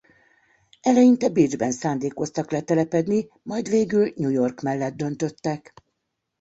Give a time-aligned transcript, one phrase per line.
[0.83, 5.73] Eleinte Bécsben szándékoztak letelepedni majd végül New York mellett döntöttek.